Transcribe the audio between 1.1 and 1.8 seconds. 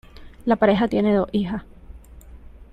dos hijas.